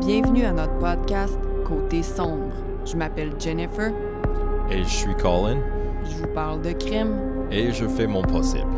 Bienvenue 0.00 0.44
à 0.44 0.52
notre 0.52 0.78
podcast 0.78 1.38
Côté 1.66 2.02
sombre. 2.02 2.52
Je 2.86 2.96
m'appelle 2.96 3.32
Jennifer. 3.38 3.92
Et 4.70 4.82
je 4.82 4.88
suis 4.88 5.14
Colin. 5.16 5.60
Je 6.04 6.16
vous 6.16 6.34
parle 6.34 6.62
de 6.62 6.72
crime. 6.72 7.46
Et 7.50 7.72
je 7.72 7.86
fais 7.86 8.06
mon 8.06 8.22
possible. 8.22 8.70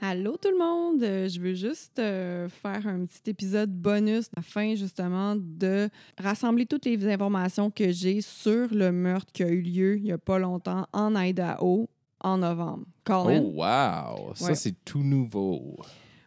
Allô 0.00 0.36
tout 0.36 0.50
le 0.50 0.58
monde, 0.58 1.02
Euh, 1.02 1.28
je 1.28 1.40
veux 1.40 1.54
juste 1.54 1.98
euh, 1.98 2.48
faire 2.48 2.86
un 2.86 3.04
petit 3.04 3.30
épisode 3.30 3.70
bonus 3.70 4.28
afin 4.36 4.74
justement 4.74 5.34
de 5.36 5.88
rassembler 6.18 6.66
toutes 6.66 6.86
les 6.86 7.04
informations 7.06 7.70
que 7.70 7.90
j'ai 7.90 8.20
sur 8.20 8.68
le 8.72 8.90
meurtre 8.92 9.32
qui 9.32 9.42
a 9.42 9.48
eu 9.48 9.60
lieu 9.60 9.96
il 9.96 10.02
n'y 10.04 10.12
a 10.12 10.18
pas 10.18 10.38
longtemps 10.38 10.86
en 10.92 11.14
Idaho 11.16 11.88
en 12.20 12.38
novembre. 12.38 12.84
Colin? 13.04 13.40
Oh, 13.42 13.52
wow! 13.56 14.34
Ça, 14.34 14.46
Ouais. 14.46 14.54
c'est 14.54 14.84
tout 14.84 15.02
nouveau. 15.02 15.76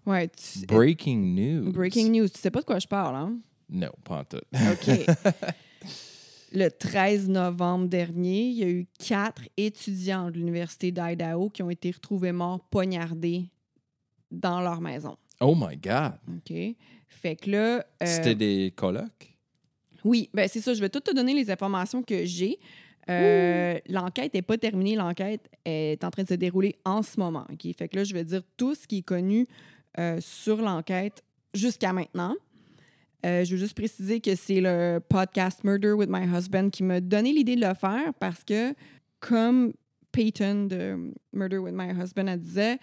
Ouais, 0.05 0.27
tu- 0.29 0.65
Breaking 0.65 1.17
news. 1.35 1.71
Breaking 1.71 2.09
news, 2.11 2.27
tu 2.27 2.39
sais 2.39 2.49
pas 2.51 2.61
de 2.61 2.65
quoi 2.65 2.79
je 2.79 2.87
parle, 2.87 3.15
hein? 3.15 3.37
Non, 3.69 3.91
pas 4.03 4.19
en 4.19 4.23
tout. 4.25 4.37
OK. 4.53 5.05
Le 6.53 6.67
13 6.69 7.29
novembre 7.29 7.87
dernier, 7.87 8.41
il 8.49 8.57
y 8.57 8.63
a 8.63 8.67
eu 8.69 8.85
quatre 8.99 9.43
étudiants 9.55 10.29
de 10.29 10.37
l'Université 10.37 10.91
d'Idaho 10.91 11.49
qui 11.49 11.63
ont 11.63 11.69
été 11.69 11.91
retrouvés 11.91 12.33
morts 12.33 12.59
poignardés 12.69 13.45
dans 14.31 14.59
leur 14.59 14.81
maison. 14.81 15.15
Oh 15.39 15.55
my 15.55 15.77
God! 15.77 16.13
OK? 16.27 16.53
Fait 17.07 17.35
que 17.37 17.49
là. 17.51 17.77
euh, 17.77 18.05
C'était 18.05 18.35
des 18.35 18.73
colocs? 18.75 19.37
Oui, 20.03 20.29
ben 20.33 20.47
c'est 20.49 20.59
ça. 20.61 20.73
Je 20.73 20.81
vais 20.81 20.89
tout 20.89 20.99
te 20.99 21.13
donner 21.15 21.33
les 21.33 21.49
informations 21.51 22.03
que 22.03 22.25
j'ai. 22.25 22.59
Euh, 23.09 23.79
l'enquête 23.89 24.33
n'est 24.33 24.41
pas 24.41 24.57
terminée. 24.57 24.95
L'enquête 24.95 25.49
est 25.65 26.03
en 26.03 26.11
train 26.11 26.23
de 26.23 26.29
se 26.29 26.33
dérouler 26.33 26.75
en 26.85 27.01
ce 27.01 27.19
moment. 27.19 27.45
OK? 27.51 27.67
Fait 27.77 27.87
que 27.87 27.97
là, 27.97 28.03
je 28.03 28.13
vais 28.13 28.23
dire 28.23 28.41
tout 28.57 28.75
ce 28.75 28.87
qui 28.87 28.99
est 28.99 29.03
connu 29.03 29.47
euh, 29.99 30.19
sur 30.21 30.57
l'enquête 30.61 31.23
jusqu'à 31.53 31.93
maintenant. 31.93 32.35
Euh, 33.25 33.43
je 33.43 33.51
veux 33.51 33.57
juste 33.57 33.75
préciser 33.75 34.19
que 34.19 34.35
c'est 34.35 34.61
le 34.61 34.99
podcast 34.99 35.63
Murder 35.63 35.91
with 35.91 36.09
My 36.09 36.25
Husband 36.25 36.69
qui 36.69 36.83
m'a 36.83 37.01
donné 37.01 37.33
l'idée 37.33 37.55
de 37.55 37.65
le 37.65 37.73
faire 37.75 38.13
parce 38.19 38.43
que, 38.43 38.73
comme 39.19 39.73
Peyton 40.11 40.65
de 40.65 41.13
Murder 41.31 41.59
with 41.59 41.75
My 41.75 41.91
Husband 41.91 42.27
elle 42.27 42.39
disait, 42.39 42.79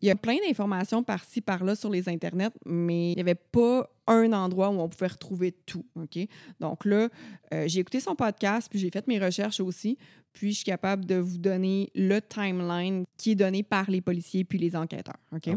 il 0.00 0.08
y 0.08 0.10
a 0.10 0.16
plein 0.16 0.36
d'informations 0.46 1.02
par-ci, 1.02 1.40
par-là 1.42 1.74
sur 1.74 1.90
les 1.90 2.08
internets, 2.08 2.50
mais 2.64 3.12
il 3.12 3.14
n'y 3.16 3.20
avait 3.20 3.34
pas 3.34 3.88
un 4.06 4.32
endroit 4.32 4.70
où 4.70 4.80
on 4.80 4.88
pouvait 4.88 5.08
retrouver 5.08 5.52
tout. 5.52 5.84
OK? 5.96 6.18
Donc 6.60 6.84
là, 6.84 7.08
euh, 7.54 7.64
j'ai 7.66 7.80
écouté 7.80 8.00
son 8.00 8.14
podcast, 8.14 8.68
puis 8.70 8.78
j'ai 8.78 8.90
fait 8.90 9.06
mes 9.06 9.18
recherches 9.18 9.60
aussi, 9.60 9.98
puis 10.32 10.50
je 10.50 10.56
suis 10.56 10.64
capable 10.64 11.04
de 11.04 11.16
vous 11.16 11.38
donner 11.38 11.90
le 11.94 12.20
timeline 12.20 13.04
qui 13.16 13.32
est 13.32 13.36
donné 13.36 13.62
par 13.62 13.90
les 13.90 14.00
policiers 14.00 14.44
puis 14.44 14.58
les 14.58 14.74
enquêteurs. 14.76 15.18
OK? 15.32 15.48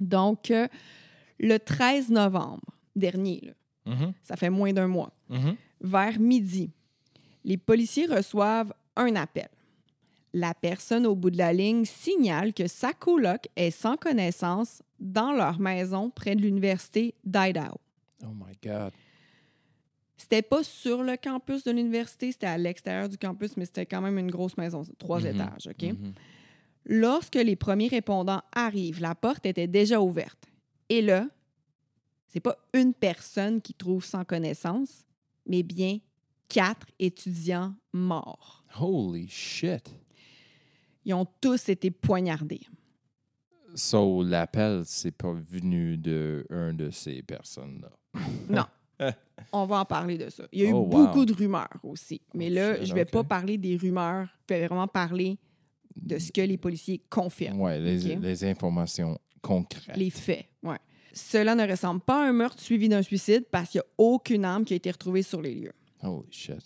Donc, 0.00 0.50
euh, 0.50 0.66
le 1.38 1.58
13 1.58 2.10
novembre 2.10 2.64
dernier, 2.96 3.40
là, 3.44 3.52
Mhm, 3.86 4.14
ça 4.22 4.36
fait 4.36 4.50
moins 4.50 4.72
d'un 4.72 4.86
mois, 4.86 5.12
mhm. 5.28 5.56
vers 5.80 6.18
midi, 6.18 6.70
les 7.44 7.56
policiers 7.56 8.06
reçoivent 8.06 8.72
un 8.96 9.14
appel. 9.16 9.48
La 10.36 10.52
personne 10.52 11.06
au 11.06 11.14
bout 11.14 11.30
de 11.30 11.38
la 11.38 11.52
ligne 11.52 11.84
signale 11.84 12.52
que 12.52 12.66
sa 12.66 12.92
coloc 12.92 13.46
est 13.54 13.70
sans 13.70 13.96
connaissance 13.96 14.82
dans 14.98 15.32
leur 15.32 15.60
maison 15.60 16.10
près 16.10 16.34
de 16.34 16.40
l'université 16.42 17.14
d'Idaho. 17.24 17.76
Oh 18.24 18.30
my 18.34 18.52
God. 18.62 18.92
C'était 20.16 20.42
pas 20.42 20.64
sur 20.64 21.02
le 21.04 21.16
campus 21.16 21.62
de 21.64 21.70
l'université, 21.70 22.32
c'était 22.32 22.46
à 22.48 22.58
l'extérieur 22.58 23.08
du 23.08 23.16
campus, 23.16 23.56
mais 23.56 23.64
c'était 23.64 23.86
quand 23.86 24.00
même 24.00 24.18
une 24.18 24.30
grosse 24.30 24.56
maison, 24.56 24.82
trois 24.98 25.20
Mhm, 25.20 25.26
étages, 25.26 25.68
OK? 25.68 25.82
mhm. 25.82 26.12
Lorsque 26.86 27.36
les 27.36 27.56
premiers 27.56 27.88
répondants 27.88 28.42
arrivent, 28.52 29.00
la 29.00 29.14
porte 29.14 29.46
était 29.46 29.66
déjà 29.68 30.00
ouverte. 30.00 30.46
Et 30.88 31.00
là, 31.00 31.28
c'est 32.26 32.40
pas 32.40 32.56
une 32.72 32.92
personne 32.92 33.60
qui 33.62 33.72
trouve 33.74 34.04
sans 34.04 34.24
connaissance, 34.24 35.04
mais 35.46 35.62
bien 35.62 35.98
quatre 36.48 36.86
étudiants 36.98 37.74
morts. 37.92 38.64
Holy 38.80 39.28
shit! 39.28 39.94
Ils 41.04 41.14
ont 41.14 41.26
tous 41.40 41.68
été 41.68 41.90
poignardés. 41.90 42.60
So, 43.74 44.22
l'appel, 44.22 44.82
c'est 44.84 45.10
pas 45.10 45.32
venu 45.32 45.96
de 45.96 46.46
un 46.50 46.72
de 46.72 46.90
ces 46.90 47.22
personnes-là. 47.22 47.90
Non. 48.48 48.64
On 49.52 49.66
va 49.66 49.80
en 49.80 49.84
parler 49.84 50.16
de 50.16 50.28
ça. 50.30 50.44
Il 50.52 50.60
y 50.60 50.66
a 50.66 50.68
eu 50.68 50.72
Oh, 50.72 50.78
wow. 50.82 50.86
beaucoup 50.86 51.24
de 51.26 51.32
rumeurs 51.32 51.68
aussi. 51.82 52.20
Mais 52.34 52.48
Oh, 52.50 52.54
là, 52.54 52.76
shit, 52.76 52.86
je 52.86 52.94
vais 52.94 53.04
pas 53.04 53.24
parler 53.24 53.58
des 53.58 53.76
rumeurs. 53.76 54.28
Je 54.48 54.54
vais 54.54 54.66
vraiment 54.66 54.86
parler 54.86 55.38
de 55.96 56.18
ce 56.18 56.30
que 56.30 56.40
les 56.40 56.56
policiers 56.56 57.02
confirment. 57.10 57.60
Ouais, 57.60 57.80
les, 57.80 58.44
informations 58.44 59.18
concrètes. 59.42 59.96
Les 59.96 60.10
faits, 60.10 60.46
ouais. 60.62 60.78
Cela 61.12 61.54
ne 61.54 61.68
ressemble 61.68 62.00
pas 62.00 62.24
à 62.24 62.28
un 62.28 62.32
meurtre 62.32 62.60
suivi 62.60 62.88
d'un 62.88 63.02
suicide 63.02 63.46
parce 63.50 63.70
qu'il 63.70 63.80
n'y 63.80 63.82
a 63.86 63.90
aucune 63.98 64.44
arme 64.44 64.64
qui 64.64 64.72
a 64.72 64.76
été 64.76 64.90
retrouvée 64.90 65.22
sur 65.22 65.40
les 65.42 65.54
lieux. 65.54 65.72
Holy 66.02 66.26
shit. 66.30 66.58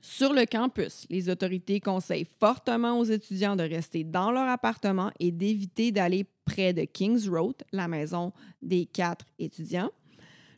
Sur 0.00 0.32
le 0.32 0.46
campus, 0.46 1.06
les 1.10 1.28
autorités 1.28 1.80
conseillent 1.80 2.28
fortement 2.38 2.98
aux 2.98 3.04
étudiants 3.04 3.56
de 3.56 3.62
rester 3.62 4.04
dans 4.04 4.30
leur 4.30 4.48
appartement 4.48 5.10
et 5.18 5.32
d'éviter 5.32 5.90
d'aller 5.92 6.24
près 6.44 6.72
de 6.72 6.84
Kings 6.84 7.28
Road, 7.28 7.56
la 7.72 7.88
maison 7.88 8.32
des 8.62 8.86
quatre 8.86 9.26
étudiants. 9.38 9.90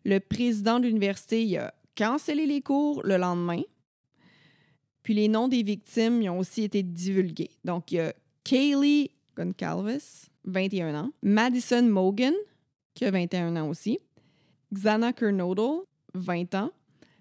Le 0.04 0.20
président 0.20 0.78
de 0.80 0.86
l'université 0.86 1.58
a 1.58 1.72
cancellé 1.96 2.46
les 2.46 2.60
cours 2.60 3.02
le 3.04 3.16
lendemain. 3.16 3.62
Puis 5.02 5.14
les 5.14 5.28
noms 5.28 5.48
des 5.48 5.62
victimes 5.62 6.20
ils 6.22 6.28
ont 6.28 6.38
aussi 6.38 6.64
été 6.64 6.82
divulgués. 6.82 7.50
Donc, 7.64 7.90
il 7.92 7.96
y 7.96 8.00
a 8.00 8.12
Kaylee 8.44 9.10
Goncalves, 9.36 10.28
21 10.44 10.94
ans, 10.94 11.10
Madison 11.22 11.82
Mogan, 11.82 12.34
qui 12.94 13.04
a 13.04 13.10
21 13.10 13.56
ans 13.56 13.68
aussi, 13.68 13.98
Xana 14.72 15.12
Kernodle, 15.12 15.84
20 16.14 16.54
ans, 16.54 16.70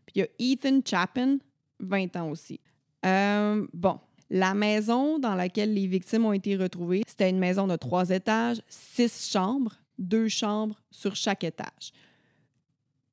puis 0.06 0.16
il 0.16 0.20
y 0.20 0.24
a 0.24 0.28
Ethan 0.40 0.82
Chapin, 0.86 1.38
20 1.80 2.16
ans 2.16 2.30
aussi. 2.30 2.60
Euh, 3.06 3.66
bon, 3.74 4.00
la 4.30 4.54
maison 4.54 5.20
dans 5.20 5.36
laquelle 5.36 5.74
les 5.74 5.88
victimes 5.88 6.26
ont 6.26 6.34
été 6.34 6.56
retrouvées, 6.56 7.04
c'était 7.08 7.30
une 7.30 7.40
maison 7.40 7.68
de 7.68 7.76
trois 7.76 8.10
étages, 8.10 8.62
six 8.68 9.30
chambres, 9.32 9.76
deux 9.98 10.28
chambres 10.28 10.76
sur 10.92 11.16
chaque 11.16 11.44
étage. 11.44 11.94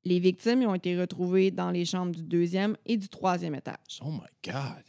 Les 0.03 0.19
victimes 0.19 0.63
ont 0.63 0.75
été 0.75 0.99
retrouvées 0.99 1.51
dans 1.51 1.71
les 1.71 1.85
chambres 1.85 2.13
du 2.13 2.23
deuxième 2.23 2.77
et 2.85 2.97
du 2.97 3.09
troisième 3.09 3.55
étage. 3.55 3.99
Oh 4.01 4.11
my 4.11 4.19
God. 4.43 4.83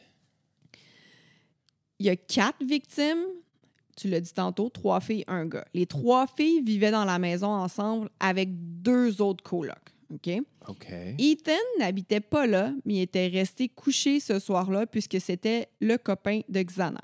Il 1.99 2.07
y 2.07 2.11
a 2.11 2.17
quatre 2.17 2.63
victimes, 2.63 3.25
tu 3.97 4.09
l'as 4.09 4.21
dit 4.21 4.35
tantôt, 4.35 4.69
trois 4.69 5.01
filles, 5.01 5.25
un 5.27 5.47
gars. 5.47 5.67
Les 5.73 5.87
trois 5.87 6.27
filles 6.27 6.61
vivaient 6.61 6.91
dans 6.91 7.07
la 7.07 7.19
maison 7.19 7.49
ensemble 7.49 8.11
avec 8.21 8.51
deux 8.53 9.23
autres 9.23 9.43
colocs. 9.43 9.96
OK? 10.13 10.31
OK. 10.69 10.87
Ethan 11.19 11.53
n'habitait 11.79 12.21
pas 12.21 12.47
là, 12.47 12.73
mais 12.85 12.95
il 12.95 13.01
était 13.03 13.29
resté 13.29 13.69
couché 13.69 14.21
ce 14.21 14.39
soir-là 14.39 14.87
puisque 14.87 15.21
c'était 15.21 15.69
le 15.81 15.97
copain 15.97 16.41
de 16.49 16.63
Xana. 16.63 17.03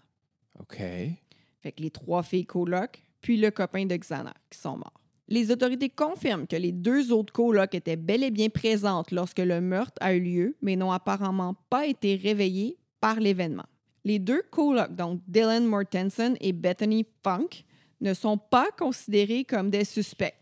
OK. 0.61 0.77
Fait 0.77 1.73
que 1.73 1.83
les 1.83 1.91
trois 1.91 2.23
filles 2.23 2.47
colocs, 2.47 3.03
puis 3.21 3.37
le 3.37 3.51
copain 3.51 3.87
de 3.87 3.97
Xana 3.97 4.35
qui 4.51 4.59
sont 4.59 4.77
morts. 4.77 5.01
Les 5.29 5.51
autorités 5.51 5.89
confirment 5.89 6.47
que 6.47 6.57
les 6.57 6.73
deux 6.73 7.13
autres 7.13 7.33
colocs 7.33 7.75
étaient 7.75 7.97
bel 7.97 8.23
et 8.23 8.31
bien 8.31 8.49
présentes 8.49 9.13
lorsque 9.13 9.39
le 9.39 9.61
meurtre 9.61 9.97
a 10.01 10.15
eu 10.15 10.21
lieu, 10.21 10.57
mais 10.61 10.77
n'ont 10.77 10.93
apparemment 10.93 11.55
pas 11.71 11.87
été 11.87 12.17
réveillés 12.17 12.77
par 13.01 13.19
l'événement. 13.19 13.65
Les 14.05 14.19
deux 14.19 14.43
colocs, 14.51 14.95
donc 14.95 15.21
Dylan 15.29 15.65
Mortensen 15.65 16.37
et 16.41 16.53
Bethany 16.53 17.07
Funk, 17.23 17.65
ne 18.01 18.15
sont 18.15 18.37
pas 18.37 18.69
considérés 18.77 19.45
comme 19.45 19.71
des 19.71 19.85
suspects. 19.85 20.35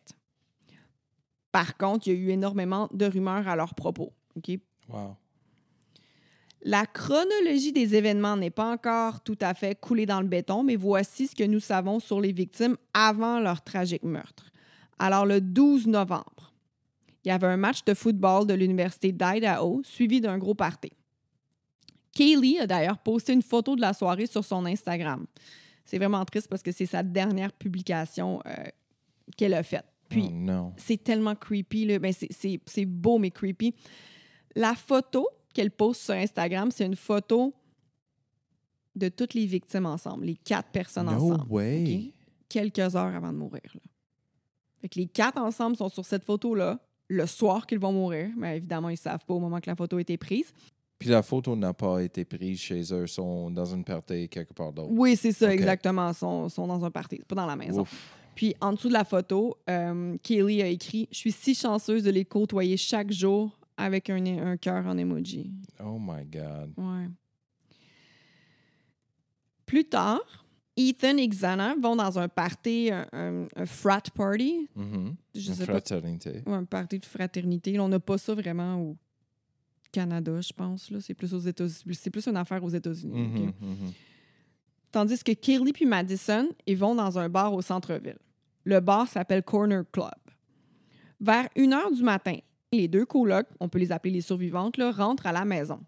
Par 1.52 1.76
contre, 1.76 2.06
il 2.06 2.14
y 2.14 2.16
a 2.16 2.18
eu 2.18 2.30
énormément 2.30 2.88
de 2.92 3.06
rumeurs 3.06 3.48
à 3.48 3.56
leur 3.56 3.74
propos. 3.74 4.12
OK? 4.36 4.58
Wow. 4.88 5.16
La 6.62 6.84
chronologie 6.84 7.72
des 7.72 7.94
événements 7.94 8.36
n'est 8.36 8.50
pas 8.50 8.70
encore 8.70 9.22
tout 9.22 9.38
à 9.40 9.54
fait 9.54 9.74
coulée 9.80 10.04
dans 10.04 10.20
le 10.20 10.26
béton, 10.26 10.62
mais 10.62 10.76
voici 10.76 11.26
ce 11.26 11.34
que 11.34 11.44
nous 11.44 11.60
savons 11.60 12.00
sur 12.00 12.20
les 12.20 12.32
victimes 12.32 12.76
avant 12.92 13.40
leur 13.40 13.62
tragique 13.62 14.02
meurtre. 14.02 14.50
Alors, 14.98 15.24
le 15.24 15.40
12 15.40 15.86
novembre, 15.86 16.52
il 17.24 17.28
y 17.28 17.30
avait 17.30 17.46
un 17.46 17.56
match 17.56 17.84
de 17.84 17.94
football 17.94 18.46
de 18.46 18.52
l'Université 18.52 19.10
d'Idaho 19.10 19.80
suivi 19.84 20.20
d'un 20.20 20.36
gros 20.36 20.54
party. 20.54 20.92
Kaylee 22.12 22.58
a 22.58 22.66
d'ailleurs 22.66 22.98
posté 22.98 23.32
une 23.32 23.42
photo 23.42 23.76
de 23.76 23.80
la 23.80 23.94
soirée 23.94 24.26
sur 24.26 24.44
son 24.44 24.66
Instagram. 24.66 25.26
C'est 25.84 25.98
vraiment 25.98 26.24
triste 26.24 26.48
parce 26.48 26.62
que 26.62 26.72
c'est 26.72 26.86
sa 26.86 27.02
dernière 27.02 27.52
publication 27.52 28.42
euh, 28.46 28.52
qu'elle 29.36 29.54
a 29.54 29.62
faite. 29.62 29.86
Puis, 30.10 30.28
oh 30.50 30.72
c'est 30.76 31.02
tellement 31.02 31.34
creepy. 31.34 31.86
Là. 31.86 31.98
Ben, 31.98 32.12
c'est- 32.12 32.30
c'est 32.32 32.60
c'est 32.66 32.84
beau, 32.84 33.18
mais 33.18 33.30
creepy. 33.30 33.74
La 34.54 34.74
photo 34.74 35.28
qu'elle 35.54 35.70
poste 35.70 36.02
sur 36.02 36.14
Instagram, 36.14 36.70
c'est 36.70 36.84
une 36.84 36.96
photo 36.96 37.54
de 38.96 39.08
toutes 39.08 39.34
les 39.34 39.46
victimes 39.46 39.86
ensemble, 39.86 40.26
les 40.26 40.36
quatre 40.36 40.70
personnes 40.70 41.06
No 41.06 41.12
ensemble. 41.12 41.50
way. 41.52 42.12
Quelques 42.48 42.78
heures 42.96 43.14
avant 43.14 43.32
de 43.32 43.38
mourir. 43.38 43.62
Là. 43.74 43.80
Fait 44.80 44.88
que 44.88 44.98
les 44.98 45.06
quatre 45.06 45.38
ensemble 45.40 45.76
sont 45.76 45.88
sur 45.88 46.04
cette 46.04 46.24
photo-là 46.24 46.80
le 47.08 47.26
soir 47.26 47.66
qu'ils 47.66 47.78
vont 47.78 47.92
mourir. 47.92 48.30
Mais 48.36 48.56
évidemment, 48.56 48.88
ils 48.88 48.94
ne 48.94 48.98
savent 48.98 49.24
pas 49.24 49.34
au 49.34 49.38
moment 49.40 49.60
que 49.60 49.70
la 49.70 49.76
photo 49.76 49.96
a 49.96 50.00
été 50.00 50.16
prise. 50.16 50.52
Puis 50.98 51.08
la 51.08 51.22
photo 51.22 51.54
n'a 51.56 51.72
pas 51.72 52.00
été 52.00 52.24
prise 52.24 52.58
chez 52.60 52.82
eux, 52.92 53.02
ils 53.04 53.08
sont 53.08 53.50
dans 53.50 53.64
une 53.64 53.84
partie 53.84 54.28
quelque 54.28 54.52
part 54.52 54.72
d'autre. 54.72 54.90
Oui, 54.92 55.16
c'est 55.16 55.32
ça, 55.32 55.52
exactement. 55.52 56.08
Ils 56.10 56.14
sont, 56.14 56.48
sont 56.50 56.66
dans 56.66 56.84
un 56.84 56.90
party, 56.90 57.20
pas 57.26 57.34
dans 57.36 57.46
la 57.46 57.56
maison. 57.56 57.82
Ouf. 57.82 58.16
Puis 58.34 58.54
en 58.60 58.72
dessous 58.72 58.88
de 58.88 58.92
la 58.94 59.04
photo, 59.04 59.56
euh, 59.68 60.16
Kaylee 60.22 60.62
a 60.62 60.66
écrit 60.68 61.08
Je 61.10 61.18
suis 61.18 61.32
si 61.32 61.54
chanceuse 61.54 62.02
de 62.04 62.10
les 62.10 62.24
côtoyer 62.24 62.76
chaque 62.76 63.10
jour 63.12 63.58
avec 63.76 64.08
un, 64.10 64.24
un 64.24 64.56
cœur 64.56 64.86
en 64.86 64.96
emoji. 64.96 65.50
Oh 65.82 65.98
my 65.98 66.24
God. 66.24 66.72
Ouais. 66.76 67.08
Plus 69.66 69.84
tard, 69.84 70.20
Ethan 70.76 71.16
et 71.18 71.28
Xana 71.28 71.74
vont 71.80 71.96
dans 71.96 72.18
un 72.18 72.28
party, 72.28 72.90
un, 72.92 73.06
un- 73.12 73.46
un 73.54 73.66
frat 73.66 74.02
party. 74.14 74.68
Je 75.34 75.52
pas. 75.52 75.64
fraternité. 75.64 76.42
Ouais, 76.46 76.54
un 76.54 76.64
party 76.64 76.98
de 76.98 77.06
fraternité. 77.06 77.72
Là, 77.72 77.84
on 77.84 77.88
n'a 77.88 78.00
pas 78.00 78.18
ça 78.18 78.34
vraiment 78.34 78.80
au 78.80 78.96
Canada, 79.92 80.40
je 80.40 80.52
pense. 80.52 80.90
C'est 81.00 81.14
plus 81.14 81.32
aux 81.34 81.38
États-Unis. 81.40 81.94
C'est 81.94 82.10
plus 82.10 82.26
une 82.26 82.36
affaire 82.36 82.62
aux 82.64 82.68
États-Unis. 82.70 83.12
ok? 83.12 83.54
Mhm, 83.60 83.68
mhm. 83.68 83.92
Tandis 84.92 85.22
que 85.22 85.32
Kaylee 85.32 85.72
puis 85.72 85.86
Madison, 85.86 86.48
ils 86.66 86.76
vont 86.76 86.94
dans 86.94 87.18
un 87.18 87.28
bar 87.28 87.54
au 87.54 87.62
centre-ville. 87.62 88.18
Le 88.64 88.80
bar 88.80 89.08
s'appelle 89.08 89.42
Corner 89.42 89.84
Club. 89.90 90.10
Vers 91.20 91.48
1 91.56 91.72
heure 91.72 91.90
du 91.90 92.02
matin, 92.02 92.36
les 92.72 92.88
deux 92.88 93.04
colocs, 93.04 93.48
on 93.60 93.68
peut 93.68 93.78
les 93.78 93.92
appeler 93.92 94.14
les 94.14 94.20
survivantes, 94.20 94.76
là, 94.76 94.90
rentrent 94.90 95.26
à 95.26 95.32
la 95.32 95.44
maison. 95.44 95.80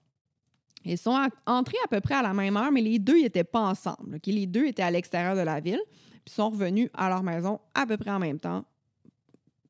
Ils 0.85 0.99
sont 0.99 1.17
entrés 1.47 1.77
à 1.85 1.89
peu 1.89 2.01
près 2.01 2.15
à 2.15 2.23
la 2.23 2.35
même 2.35 2.57
heure, 2.57 2.73
mais 2.73 2.81
les 2.81 2.99
deux 2.99 3.21
n'étaient 3.21 3.45
pas 3.45 3.61
ensemble. 3.61 4.19
Les 4.27 4.47
deux 4.47 4.67
étaient 4.67 4.83
à 4.83 4.91
l'extérieur 4.91 5.37
de 5.37 5.41
la 5.41 5.61
ville, 5.61 5.81
puis 6.25 6.35
sont 6.35 6.51
revenus 6.51 6.91
à 6.95 7.09
leur 7.09 7.23
maison 7.23 7.61
à 7.75 7.87
peu 7.87 7.97
près 7.97 8.11
en 8.11 8.19
même 8.19 8.39
temps, 8.39 8.65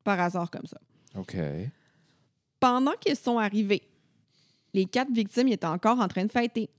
par 0.04 0.18
hasard 0.20 0.50
comme 0.50 0.66
ça. 0.66 0.78
OK. 1.18 1.36
Pendant 2.58 2.92
qu'ils 2.92 3.16
sont 3.16 3.38
arrivés, 3.38 3.82
les 4.72 4.86
quatre 4.86 5.12
victimes 5.12 5.48
étaient 5.48 5.66
encore 5.66 6.00
en 6.00 6.08
train 6.08 6.24
de 6.24 6.32
fêter. 6.32 6.70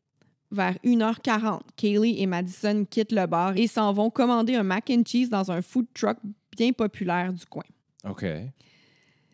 Vers 0.53 0.75
1h40, 0.85 1.61
Kaylee 1.75 2.21
et 2.21 2.27
Madison 2.27 2.85
quittent 2.87 3.11
le 3.11 3.25
bar 3.25 3.57
et 3.57 3.65
s'en 3.65 3.91
vont 3.91 4.11
commander 4.11 4.53
un 4.55 4.61
mac 4.61 4.87
and 4.91 5.01
cheese 5.03 5.27
dans 5.29 5.51
un 5.51 5.63
food 5.63 5.87
truck 5.95 6.17
bien 6.55 6.71
populaire 6.71 7.33
du 7.33 7.43
coin. 7.47 7.63
OK. 8.07 8.23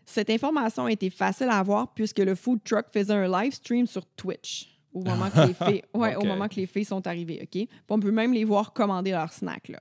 Cette 0.06 0.30
information 0.30 0.86
a 0.86 0.92
été 0.94 1.10
facile 1.10 1.50
à 1.50 1.58
avoir 1.60 1.94
puisque 1.94 2.20
le 2.20 2.36
food 2.36 2.60
truck 2.64 2.86
faisait 2.94 3.14
un 3.14 3.28
live 3.28 3.52
stream 3.54 3.86
sur 3.86 4.06
Twitch 4.16 4.76
au 4.94 5.04
moment 5.04 5.30
que 5.30 5.46
les 5.46 5.54
filles, 5.66 5.84
ouais, 5.94 6.16
au 6.16 6.20
Ok. 6.22 6.26
moment 6.28 6.48
que 6.48 6.56
les 6.56 6.66
filles 6.66 6.86
sont 6.86 7.06
arrivées. 7.06 7.40
OK? 7.44 7.50
Puis 7.52 7.68
on 7.90 8.00
peut 8.00 8.12
même 8.12 8.34
les 8.34 8.46
voir 8.46 8.72
commander 8.72 9.12
leur 9.12 9.32
snack. 9.34 9.68
Là. 9.68 9.80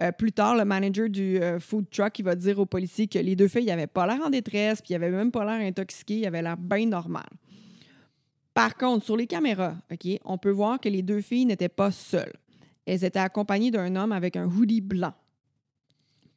Euh, 0.00 0.12
plus 0.12 0.30
tard, 0.32 0.56
le 0.56 0.64
manager 0.64 1.08
du 1.10 1.38
euh, 1.42 1.58
food 1.58 1.86
truck 1.90 2.18
il 2.20 2.24
va 2.24 2.36
dire 2.36 2.58
aux 2.60 2.66
policiers 2.66 3.08
que 3.08 3.18
les 3.18 3.34
deux 3.34 3.48
filles 3.48 3.66
n'avaient 3.66 3.86
pas 3.88 4.06
l'air 4.06 4.24
en 4.24 4.30
détresse, 4.30 4.80
puis 4.80 4.92
n'avaient 4.94 5.10
même 5.10 5.32
pas 5.32 5.44
l'air 5.44 5.66
intoxiquées, 5.66 6.18
ils 6.20 6.26
avaient 6.26 6.42
l'air 6.42 6.56
bien 6.56 6.86
normal. 6.86 7.26
Par 8.56 8.74
contre, 8.74 9.04
sur 9.04 9.18
les 9.18 9.26
caméras, 9.26 9.76
on 10.24 10.38
peut 10.38 10.50
voir 10.50 10.80
que 10.80 10.88
les 10.88 11.02
deux 11.02 11.20
filles 11.20 11.44
n'étaient 11.44 11.68
pas 11.68 11.90
seules. 11.90 12.32
Elles 12.86 13.04
étaient 13.04 13.18
accompagnées 13.18 13.70
d'un 13.70 13.94
homme 13.96 14.12
avec 14.12 14.34
un 14.34 14.46
hoodie 14.46 14.80
blanc. 14.80 15.12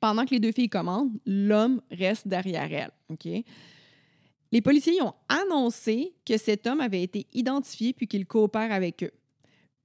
Pendant 0.02 0.26
que 0.26 0.32
les 0.32 0.42
deux 0.42 0.52
filles 0.52 0.68
commandent, 0.68 1.18
l'homme 1.26 1.82
reste 1.90 2.28
derrière 2.28 2.74
elles. 2.74 3.44
Les 4.52 4.62
policiers 4.62 5.02
ont 5.02 5.14
annoncé 5.30 6.14
que 6.26 6.36
cet 6.36 6.68
homme 6.68 6.82
avait 6.82 7.04
été 7.04 7.26
identifié 7.32 7.94
puis 7.94 8.06
qu'il 8.06 8.26
coopère 8.26 8.74
avec 8.74 9.02
eux. 9.02 9.14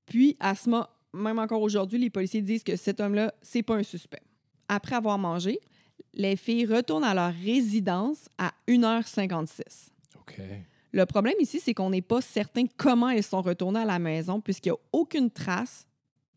Puis, 0.05 0.37
à 0.41 0.57
ce 0.57 0.69
moment, 0.69 0.89
même 1.13 1.39
encore 1.39 1.63
aujourd'hui, 1.63 2.01
les 2.01 2.11
policiers 2.11 2.43
disent 2.43 2.65
que 2.65 2.75
cet 2.75 2.99
homme-là, 2.99 3.33
c'est 3.43 3.63
pas 3.63 3.77
un 3.77 3.85
suspect. 3.85 4.23
Après 4.67 4.97
avoir 4.97 5.19
mangé, 5.19 5.61
les 6.15 6.35
filles 6.35 6.67
retournent 6.67 7.05
à 7.05 7.15
leur 7.15 7.33
résidence 7.33 8.29
à 8.39 8.53
1h56. 8.67 9.91
OK. 10.19 10.41
Le 10.95 11.07
problème 11.07 11.35
ici, 11.41 11.59
c'est 11.59 11.75
qu'on 11.75 11.91
n'est 11.91 12.03
pas 12.03 12.21
certain 12.21 12.67
comment 12.77 13.09
elles 13.09 13.25
sont 13.25 13.43
retournées 13.43 13.81
à 13.81 13.85
la 13.85 13.99
maison 13.99 14.41
puisqu'il 14.41 14.69
n'y 14.69 14.77
a 14.77 14.81
aucune 14.93 15.29
trace, 15.29 15.89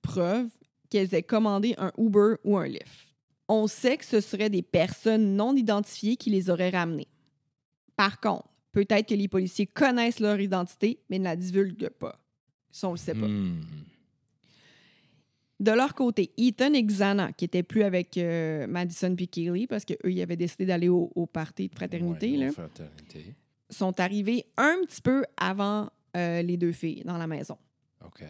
preuve, 0.02 0.50
qu'elles 0.90 1.14
aient 1.14 1.22
commandé 1.22 1.76
un 1.78 1.92
Uber 2.00 2.38
ou 2.44 2.58
un 2.58 2.68
Lyft. 2.68 3.14
On 3.48 3.68
sait 3.68 3.98
que 3.98 4.06
ce 4.06 4.20
seraient 4.20 4.50
des 4.50 4.64
personnes 4.64 5.36
non 5.36 5.56
identifiées 5.56 6.18
qui 6.18 6.32
les 6.32 6.50
auraient 6.50 6.72
ramenées. 6.72 7.08
Par 7.96 8.20
contre, 8.20 8.50
peut-être 8.72 9.08
que 9.08 9.14
les 9.14 9.28
policiers 9.28 9.68
connaissent 9.68 10.20
leur 10.20 10.40
identité, 10.40 11.02
mais 11.08 11.20
ne 11.20 11.26
la 11.26 11.36
divulguent 11.36 11.90
pas. 11.90 12.16
Ça, 12.72 12.88
on 12.90 12.94
le 12.94 12.98
sait 12.98 13.14
pas. 13.14 13.28
Hmm. 13.28 13.62
De 15.60 15.72
leur 15.72 15.94
côté, 15.94 16.32
Ethan 16.36 16.74
et 16.74 16.84
Xana, 16.84 17.32
qui 17.34 17.44
n'étaient 17.46 17.64
plus 17.64 17.84
avec 17.84 18.18
euh, 18.18 18.66
Madison 18.66 19.16
et 19.20 19.28
Kaylee, 19.28 19.68
parce 19.68 19.86
qu'eux, 19.86 20.12
ils 20.12 20.22
avaient 20.22 20.36
décidé 20.36 20.66
d'aller 20.66 20.90
au, 20.90 21.12
au 21.14 21.28
party 21.28 21.68
de 21.68 21.76
fraternité, 21.76 22.32
Ouais, 22.32 22.38
là, 22.38 22.46
non, 22.48 22.54
fraternité. 22.54 23.36
Sont 23.70 24.00
arrivés 24.00 24.46
un 24.58 24.78
petit 24.86 25.02
peu 25.02 25.24
avant 25.38 25.90
euh, 26.16 26.42
les 26.42 26.58
deux 26.58 26.72
filles 26.72 27.04
dans 27.06 27.18
la 27.18 27.28
maison. 27.28 27.58
OK. 28.06 28.24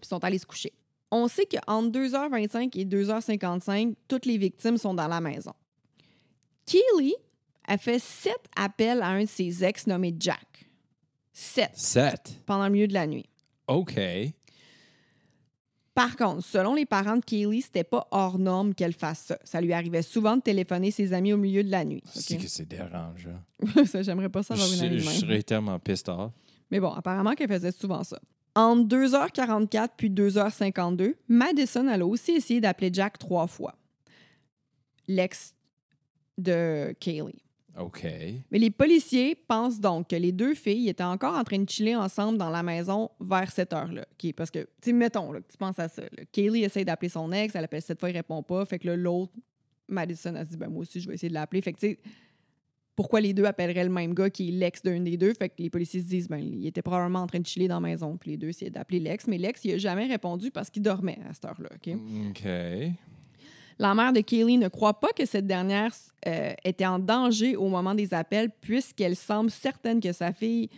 Puis 0.00 0.08
sont 0.08 0.22
allés 0.24 0.38
se 0.38 0.46
coucher. 0.46 0.72
On 1.10 1.28
sait 1.28 1.46
qu'entre 1.46 1.90
2h25 1.90 2.78
et 2.78 2.84
2h55, 2.84 3.94
toutes 4.08 4.26
les 4.26 4.38
victimes 4.38 4.78
sont 4.78 4.94
dans 4.94 5.08
la 5.08 5.20
maison. 5.20 5.52
Keely 6.66 7.14
a 7.66 7.76
fait 7.78 7.98
sept 7.98 8.40
appels 8.56 9.02
à 9.02 9.08
un 9.08 9.22
de 9.22 9.28
ses 9.28 9.64
ex 9.64 9.86
nommé 9.86 10.14
Jack. 10.18 10.68
Sept 11.32 11.72
Sept. 11.74 12.40
pendant 12.46 12.64
le 12.64 12.70
milieu 12.70 12.86
de 12.88 12.94
la 12.94 13.06
nuit. 13.06 13.28
OK. 13.66 13.98
Par 15.94 16.16
contre, 16.16 16.42
selon 16.42 16.74
les 16.74 16.86
parents 16.86 17.16
de 17.18 17.24
Kaylee, 17.24 17.60
c'était 17.62 17.84
pas 17.84 18.08
hors 18.10 18.38
norme 18.38 18.74
qu'elle 18.74 18.94
fasse 18.94 19.24
ça. 19.26 19.38
Ça 19.44 19.60
lui 19.60 19.74
arrivait 19.74 20.00
souvent 20.02 20.36
de 20.36 20.42
téléphoner 20.42 20.90
ses 20.90 21.12
amis 21.12 21.34
au 21.34 21.36
milieu 21.36 21.62
de 21.62 21.70
la 21.70 21.84
nuit. 21.84 22.02
C'est 22.14 22.38
que 22.38 22.48
c'est 22.48 22.66
dérangeant. 22.66 23.38
Ça, 23.86 24.02
J'aimerais 24.02 24.30
pas 24.30 24.42
ça 24.42 24.54
Je, 24.54 24.62
avoir 24.62 24.74
une 24.78 24.84
amie 24.86 24.94
de 24.96 25.00
je 25.00 25.06
même. 25.08 25.18
serais 25.18 25.42
tellement 25.42 25.78
pissed 25.78 26.08
off. 26.08 26.32
Mais 26.70 26.80
bon, 26.80 26.90
apparemment 26.92 27.34
qu'elle 27.34 27.48
faisait 27.52 27.72
souvent 27.72 28.02
ça. 28.04 28.18
Entre 28.54 28.88
2h44 28.96 29.88
puis 29.96 30.08
2h52, 30.10 31.14
Madison 31.28 31.86
elle 31.88 32.00
a 32.02 32.06
aussi 32.06 32.32
essayé 32.32 32.60
d'appeler 32.62 32.90
Jack 32.92 33.18
trois 33.18 33.46
fois. 33.46 33.74
L'ex 35.08 35.54
de 36.38 36.94
Kaylee. 37.00 37.42
OK. 37.78 38.04
Mais 38.50 38.58
les 38.58 38.70
policiers 38.70 39.34
pensent 39.34 39.80
donc 39.80 40.08
que 40.08 40.16
les 40.16 40.32
deux 40.32 40.54
filles 40.54 40.88
étaient 40.88 41.02
encore 41.02 41.36
en 41.36 41.44
train 41.44 41.58
de 41.58 41.68
chiller 41.68 41.96
ensemble 41.96 42.38
dans 42.38 42.50
la 42.50 42.62
maison 42.62 43.10
vers 43.20 43.50
cette 43.50 43.72
heure-là. 43.72 44.04
OK? 44.12 44.32
Parce 44.34 44.50
que, 44.50 44.60
tu 44.60 44.66
sais, 44.82 44.92
mettons, 44.92 45.32
là, 45.32 45.40
que 45.40 45.50
tu 45.50 45.56
penses 45.56 45.78
à 45.78 45.88
ça. 45.88 46.02
là. 46.02 46.24
Kaylee 46.32 46.64
essaie 46.64 46.84
d'appeler 46.84 47.08
son 47.08 47.32
ex, 47.32 47.54
elle 47.54 47.64
appelle 47.64 47.82
cette 47.82 47.98
fois, 48.00 48.10
il 48.10 48.16
répond 48.16 48.42
pas. 48.42 48.64
Fait 48.64 48.78
que 48.78 48.88
là, 48.88 48.96
l'autre, 48.96 49.32
Madison, 49.88 50.34
elle 50.36 50.44
se 50.44 50.50
dit, 50.50 50.56
ben 50.56 50.68
moi 50.68 50.82
aussi, 50.82 51.00
je 51.00 51.08
vais 51.08 51.14
essayer 51.14 51.28
de 51.30 51.34
l'appeler. 51.34 51.62
Fait 51.62 51.72
que, 51.72 51.80
tu 51.80 51.88
sais, 51.88 51.98
pourquoi 52.94 53.22
les 53.22 53.32
deux 53.32 53.44
appelleraient 53.44 53.84
le 53.84 53.90
même 53.90 54.12
gars 54.12 54.28
qui 54.28 54.48
est 54.48 54.52
l'ex 54.52 54.82
d'un 54.82 55.00
des 55.00 55.16
deux? 55.16 55.32
Fait 55.32 55.48
que 55.48 55.54
les 55.58 55.70
policiers 55.70 56.02
se 56.02 56.06
disent, 56.06 56.28
ben, 56.28 56.38
il 56.38 56.66
était 56.66 56.82
probablement 56.82 57.20
en 57.20 57.26
train 57.26 57.40
de 57.40 57.46
chiller 57.46 57.68
dans 57.68 57.80
la 57.80 57.88
maison. 57.88 58.18
Puis 58.18 58.32
les 58.32 58.36
deux 58.36 58.48
essayaient 58.48 58.70
d'appeler 58.70 59.00
l'ex. 59.00 59.26
Mais 59.26 59.38
l'ex, 59.38 59.64
il 59.64 59.72
a 59.72 59.78
jamais 59.78 60.06
répondu 60.06 60.50
parce 60.50 60.68
qu'il 60.68 60.82
dormait 60.82 61.18
à 61.28 61.32
cette 61.32 61.46
heure-là. 61.46 61.70
OK? 61.74 61.94
OK. 62.28 62.48
La 63.78 63.94
mère 63.94 64.12
de 64.12 64.20
Kaylee 64.20 64.58
ne 64.58 64.68
croit 64.68 65.00
pas 65.00 65.12
que 65.16 65.24
cette 65.26 65.46
dernière 65.46 65.92
euh, 66.26 66.54
était 66.64 66.86
en 66.86 66.98
danger 66.98 67.56
au 67.56 67.68
moment 67.68 67.94
des 67.94 68.14
appels, 68.14 68.50
puisqu'elle 68.60 69.16
semble 69.16 69.50
certaine 69.50 70.00
que 70.00 70.12
sa 70.12 70.32
fille 70.32 70.68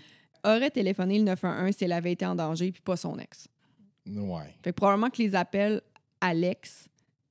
aurait 0.44 0.70
téléphoné 0.70 1.18
le 1.18 1.24
911 1.24 1.74
si 1.76 1.84
elle 1.84 1.92
avait 1.92 2.12
été 2.12 2.26
en 2.26 2.34
danger, 2.34 2.72
puis 2.72 2.82
pas 2.82 2.96
son 2.96 3.18
ex. 3.18 3.48
Ouais. 4.06 4.54
Fait 4.62 4.70
que 4.70 4.76
probablement 4.76 5.10
que 5.10 5.22
les 5.22 5.34
appels 5.34 5.80
à 6.20 6.34
l'ex, 6.34 6.88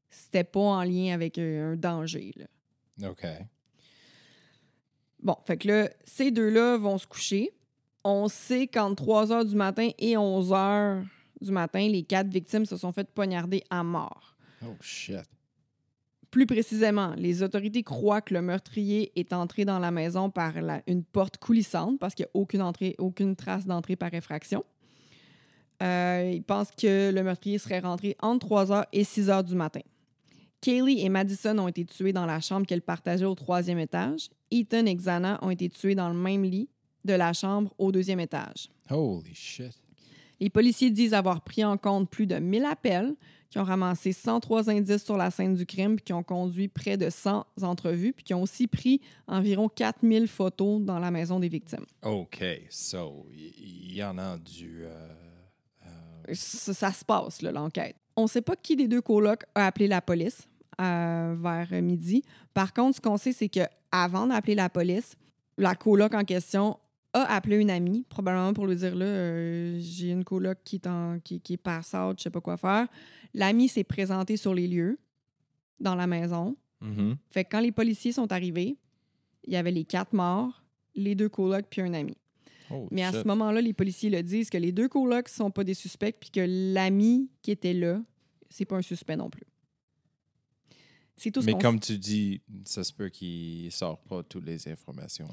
c'était 0.09 0.43
pas 0.43 0.59
en 0.59 0.83
lien 0.83 1.13
avec 1.13 1.37
un 1.37 1.75
danger. 1.75 2.33
là. 2.35 3.09
OK. 3.09 3.25
Bon, 5.21 5.37
fait 5.45 5.57
que 5.57 5.67
là, 5.67 5.89
ces 6.05 6.31
deux-là 6.31 6.77
vont 6.77 6.97
se 6.97 7.07
coucher. 7.07 7.51
On 8.03 8.27
sait 8.27 8.67
qu'entre 8.67 8.95
3 8.95 9.31
heures 9.31 9.45
du 9.45 9.55
matin 9.55 9.89
et 9.97 10.17
11 10.17 10.51
heures 10.51 11.03
du 11.39 11.51
matin, 11.51 11.87
les 11.87 12.03
quatre 12.03 12.27
victimes 12.27 12.65
se 12.65 12.75
sont 12.75 12.91
faites 12.91 13.09
poignarder 13.11 13.63
à 13.69 13.83
mort. 13.83 14.35
Oh, 14.65 14.75
shit. 14.81 15.23
Plus 16.33 16.47
précisément, 16.47 17.13
les 17.15 17.43
autorités 17.43 17.83
croient 17.83 18.21
que 18.21 18.33
le 18.33 18.41
meurtrier 18.41 19.11
est 19.15 19.33
entré 19.33 19.65
dans 19.65 19.77
la 19.77 19.91
maison 19.91 20.31
par 20.31 20.53
une 20.87 21.03
porte 21.03 21.37
coulissante 21.37 21.99
parce 21.99 22.15
qu'il 22.15 22.23
n'y 22.23 22.29
a 22.29 22.41
aucune, 22.41 22.63
entrée, 22.63 22.95
aucune 22.97 23.35
trace 23.35 23.67
d'entrée 23.67 23.95
par 23.95 24.11
effraction. 24.15 24.65
Euh, 25.83 26.31
ils 26.33 26.41
pensent 26.41 26.71
que 26.71 27.11
le 27.11 27.21
meurtrier 27.21 27.59
serait 27.59 27.81
rentré 27.81 28.17
entre 28.19 28.47
3 28.47 28.65
h 28.65 28.85
et 28.93 29.03
6 29.03 29.27
h 29.27 29.43
du 29.43 29.53
matin. 29.53 29.81
Kaylee 30.59 31.01
et 31.05 31.09
Madison 31.09 31.55
ont 31.59 31.67
été 31.67 31.85
tués 31.85 32.13
dans 32.13 32.25
la 32.25 32.39
chambre 32.39 32.65
qu'elles 32.65 32.81
partageaient 32.81 33.25
au 33.25 33.35
troisième 33.35 33.77
étage. 33.77 34.31
Ethan 34.49 34.87
et 34.87 34.95
Xana 34.95 35.37
ont 35.43 35.51
été 35.51 35.69
tués 35.69 35.93
dans 35.93 36.09
le 36.09 36.15
même 36.15 36.43
lit 36.43 36.67
de 37.05 37.13
la 37.13 37.33
chambre 37.33 37.75
au 37.77 37.91
deuxième 37.91 38.19
étage. 38.19 38.69
Holy 38.89 39.35
shit. 39.35 39.82
Les 40.43 40.49
policiers 40.49 40.91
disent 40.91 41.13
avoir 41.13 41.39
pris 41.39 41.63
en 41.63 41.77
compte 41.77 42.09
plus 42.09 42.27
de 42.27 42.35
1000 42.35 42.65
appels, 42.65 43.15
qui 43.49 43.59
ont 43.59 43.63
ramassé 43.63 44.11
103 44.11 44.69
indices 44.69 45.05
sur 45.05 45.15
la 45.15 45.31
scène 45.31 45.53
du 45.55 45.65
crime, 45.65 45.95
puis 45.95 46.03
qui 46.03 46.11
ont 46.11 46.21
conduit 46.21 46.67
près 46.67 46.97
de 46.97 47.09
100 47.09 47.45
entrevues, 47.61 48.11
puis 48.11 48.25
qui 48.25 48.33
ont 48.33 48.41
aussi 48.41 48.67
pris 48.67 48.99
environ 49.25 49.69
4000 49.69 50.27
photos 50.27 50.81
dans 50.81 50.99
la 50.99 51.11
maison 51.11 51.39
des 51.39 51.47
victimes. 51.47 51.85
OK. 52.01 52.43
So, 52.69 53.25
il 53.31 53.93
y, 53.93 53.99
y 53.99 54.03
en 54.03 54.17
a 54.17 54.37
du. 54.37 54.83
euh, 54.83 55.07
euh, 55.85 56.33
Ça, 56.33 56.73
ça 56.73 56.91
se 56.91 57.05
passe, 57.05 57.41
l'enquête. 57.41 57.95
On 58.17 58.23
ne 58.23 58.27
sait 58.27 58.41
pas 58.41 58.57
qui 58.57 58.75
des 58.75 58.89
deux 58.89 59.01
colocs 59.01 59.45
a 59.55 59.67
appelé 59.67 59.87
la 59.87 60.01
police 60.01 60.45
euh, 60.81 61.35
vers 61.39 61.81
midi. 61.81 62.21
Par 62.53 62.73
contre, 62.73 62.97
ce 62.97 63.01
qu'on 63.01 63.15
sait, 63.15 63.31
c'est 63.31 63.47
que 63.47 63.61
avant 63.93 64.27
d'appeler 64.27 64.55
la 64.55 64.69
police, 64.69 65.15
la 65.57 65.75
coloc 65.75 66.13
en 66.13 66.25
question 66.25 66.77
a 67.13 67.21
appelé 67.33 67.57
une 67.57 67.69
amie, 67.69 68.05
probablement 68.09 68.53
pour 68.53 68.67
lui 68.67 68.75
dire 68.75 68.95
là, 68.95 69.05
euh, 69.05 69.77
j'ai 69.79 70.09
une 70.09 70.23
coloc 70.23 70.57
qui 70.63 70.77
est, 70.77 70.87
en, 70.87 71.19
qui, 71.19 71.39
qui 71.39 71.53
est 71.53 71.57
pass 71.57 71.93
out, 71.93 72.17
je 72.17 72.23
sais 72.23 72.29
pas 72.29 72.41
quoi 72.41 72.57
faire. 72.57 72.87
L'amie 73.33 73.67
s'est 73.67 73.83
présentée 73.83 74.37
sur 74.37 74.53
les 74.53 74.67
lieux, 74.67 74.97
dans 75.79 75.95
la 75.95 76.07
maison. 76.07 76.55
Mhm. 76.81 77.17
Fait 77.29 77.43
que 77.43 77.49
quand 77.51 77.59
les 77.59 77.71
policiers 77.71 78.11
sont 78.11 78.31
arrivés, 78.31 78.77
il 79.45 79.53
y 79.53 79.55
avait 79.55 79.71
les 79.71 79.85
quatre 79.85 80.13
morts, 80.13 80.63
les 80.95 81.15
deux 81.15 81.29
colocs 81.29 81.65
puis 81.69 81.81
un 81.81 81.93
ami. 81.93 82.17
Oh, 82.71 82.87
Mais 82.91 83.03
à 83.03 83.11
shit. 83.11 83.21
ce 83.21 83.27
moment-là, 83.27 83.61
les 83.61 83.73
policiers 83.73 84.09
le 84.09 84.23
disent 84.23 84.49
que 84.49 84.57
les 84.57 84.71
deux 84.71 84.87
colocs 84.87 85.29
sont 85.29 85.51
pas 85.51 85.63
des 85.63 85.73
suspects 85.73 86.15
puis 86.19 86.31
que 86.31 86.73
l'ami 86.73 87.29
qui 87.41 87.51
était 87.51 87.73
là, 87.73 88.01
c'est 88.49 88.65
pas 88.65 88.77
un 88.77 88.81
suspect 88.81 89.15
non 89.15 89.29
plus. 89.29 89.45
C'est 91.15 91.31
tout 91.31 91.41
ce 91.41 91.45
Mais 91.45 91.53
qu'on 91.53 91.59
comme 91.59 91.79
tu 91.79 91.97
dis, 91.97 92.41
ça 92.65 92.83
se 92.83 92.91
peut 92.91 93.09
qu'il 93.09 93.65
ne 93.65 93.69
sort 93.69 93.99
pas 93.99 94.23
toutes 94.23 94.45
les 94.45 94.67
informations, 94.67 95.27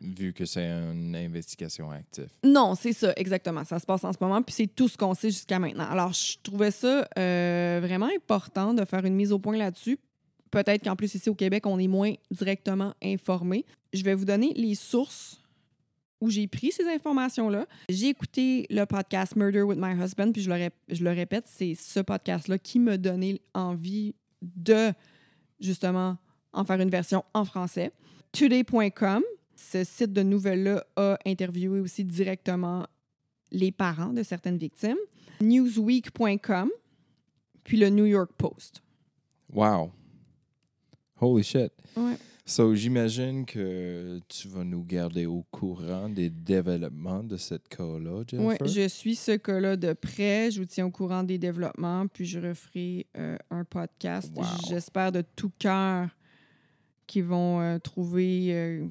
vu 0.00 0.32
que 0.32 0.44
c'est 0.44 0.66
une 0.66 1.14
investigation 1.14 1.90
active. 1.90 2.28
Non, 2.44 2.74
c'est 2.74 2.92
ça, 2.92 3.12
exactement. 3.16 3.64
Ça 3.64 3.78
se 3.78 3.86
passe 3.86 4.04
en 4.04 4.12
ce 4.12 4.18
moment, 4.20 4.42
puis 4.42 4.54
c'est 4.54 4.66
tout 4.66 4.88
ce 4.88 4.96
qu'on 4.96 5.14
sait 5.14 5.30
jusqu'à 5.30 5.58
maintenant. 5.58 5.88
Alors, 5.88 6.12
je 6.12 6.36
trouvais 6.42 6.70
ça 6.70 7.08
euh, 7.18 7.80
vraiment 7.82 8.08
important 8.14 8.74
de 8.74 8.84
faire 8.84 9.04
une 9.04 9.14
mise 9.14 9.32
au 9.32 9.38
point 9.38 9.56
là-dessus. 9.56 9.98
Peut-être 10.50 10.82
qu'en 10.82 10.96
plus, 10.96 11.14
ici 11.14 11.30
au 11.30 11.34
Québec, 11.34 11.66
on 11.66 11.78
est 11.78 11.88
moins 11.88 12.12
directement 12.30 12.94
informé. 13.02 13.64
Je 13.92 14.02
vais 14.02 14.14
vous 14.14 14.24
donner 14.24 14.52
les 14.54 14.74
sources 14.74 15.40
où 16.20 16.28
j'ai 16.28 16.46
pris 16.46 16.72
ces 16.72 16.86
informations-là. 16.88 17.66
J'ai 17.88 18.08
écouté 18.08 18.66
le 18.68 18.84
podcast 18.84 19.36
Murder 19.36 19.62
with 19.62 19.78
My 19.80 19.94
Husband, 19.94 20.32
puis 20.32 20.42
je 20.42 20.50
le, 20.50 20.68
je 20.88 21.02
le 21.02 21.10
répète, 21.10 21.44
c'est 21.46 21.74
ce 21.74 22.00
podcast-là 22.00 22.58
qui 22.58 22.78
m'a 22.78 22.96
donné 22.96 23.40
envie 23.54 24.14
de, 24.42 24.92
justement, 25.60 26.18
en 26.52 26.64
faire 26.64 26.80
une 26.80 26.90
version 26.90 27.24
en 27.32 27.44
français. 27.44 27.92
Today.com, 28.32 29.22
ce 29.60 29.84
site 29.84 30.12
de 30.12 30.22
nouvelles-là 30.22 30.84
a 30.96 31.18
interviewé 31.26 31.80
aussi 31.80 32.04
directement 32.04 32.86
les 33.50 33.72
parents 33.72 34.12
de 34.12 34.22
certaines 34.22 34.58
victimes. 34.58 34.98
Newsweek.com, 35.40 36.70
puis 37.64 37.76
le 37.78 37.90
New 37.90 38.06
York 38.06 38.30
Post. 38.36 38.82
Wow. 39.52 39.92
Holy 41.20 41.42
shit. 41.42 41.72
Ouais. 41.96 42.16
So, 42.46 42.74
j'imagine 42.74 43.44
que 43.44 44.18
tu 44.26 44.48
vas 44.48 44.64
nous 44.64 44.82
garder 44.82 45.26
au 45.26 45.44
courant 45.52 46.08
des 46.08 46.30
développements 46.30 47.22
de 47.22 47.36
cette 47.36 47.68
cas-là, 47.68 48.18
Oui, 48.18 48.24
Jennifer. 48.28 48.66
je 48.66 48.88
suis 48.88 49.14
ce 49.14 49.36
cas-là 49.36 49.76
de 49.76 49.92
près. 49.92 50.50
Je 50.50 50.58
vous 50.60 50.66
tiens 50.66 50.86
au 50.86 50.90
courant 50.90 51.22
des 51.22 51.38
développements, 51.38 52.06
puis 52.08 52.24
je 52.24 52.40
referai 52.40 53.06
euh, 53.16 53.36
un 53.50 53.64
podcast. 53.64 54.32
Wow. 54.34 54.44
J'espère 54.68 55.12
de 55.12 55.22
tout 55.36 55.52
cœur 55.58 56.08
qu'ils 57.06 57.24
vont 57.24 57.60
euh, 57.60 57.78
trouver 57.78 58.48
euh, 58.50 58.86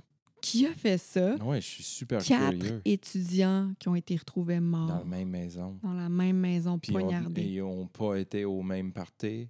qui 0.52 0.66
a 0.68 0.74
fait 0.74 0.98
ça? 0.98 1.36
Ouais, 1.44 1.60
je 1.62 1.68
suis 1.68 1.84
super 1.84 2.24
Quatre 2.24 2.58
curieux. 2.58 2.82
étudiants 2.86 3.72
qui 3.80 3.88
ont 3.90 3.96
été 3.96 4.16
retrouvés 4.16 4.60
morts 4.60 4.88
Dans 4.88 4.98
la 5.00 5.04
même 5.06 5.30
maison. 5.30 5.78
dans 5.84 5.94
la 5.94 6.10
même 6.10 6.38
maison, 6.38 6.78
Puis 6.80 6.92
on- 6.96 7.00
poignardés. 7.00 7.42
ils 7.44 7.60
n'ont 7.60 7.88
pas 7.88 8.16
été 8.18 8.46
au 8.46 8.62
même 8.62 8.92
party. 8.92 9.48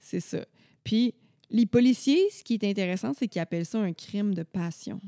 C'est 0.00 0.20
ça. 0.20 0.44
Puis 0.82 1.14
les 1.50 1.66
policiers, 1.66 2.28
ce 2.30 2.42
qui 2.42 2.54
est 2.54 2.64
intéressant, 2.64 3.12
c'est 3.12 3.28
qu'ils 3.28 3.40
appellent 3.40 3.66
ça 3.66 3.78
un 3.80 3.92
crime 3.92 4.34
de 4.34 4.42
passion. 4.42 5.00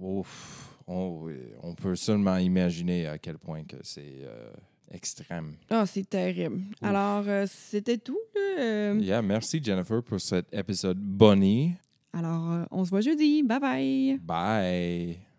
Ouf. 0.00 0.66
On, 0.86 1.30
on 1.62 1.74
peut 1.74 1.94
seulement 1.94 2.36
imaginer 2.38 3.06
à 3.06 3.16
quel 3.18 3.38
point 3.38 3.62
que 3.64 3.76
c'est 3.82 4.22
euh, 4.24 4.50
extrême. 4.90 5.54
Ah, 5.70 5.86
c'est 5.86 6.08
terrible. 6.08 6.60
Alors, 6.82 7.22
euh, 7.28 7.46
c'était 7.48 7.96
tout. 7.98 8.18
là. 8.34 8.40
Euh, 8.62 8.98
Yeah, 9.00 9.22
merci 9.22 9.62
Jennifer 9.62 10.02
pour 10.02 10.20
cet 10.20 10.52
épisode 10.52 10.98
Bonnie. 10.98 11.74
Alors, 12.12 12.50
euh, 12.50 12.64
on 12.70 12.84
se 12.84 12.90
voit 12.90 13.00
jeudi. 13.00 13.42
Bye 13.42 13.60
bye. 13.60 14.18
Bye. 14.22 15.29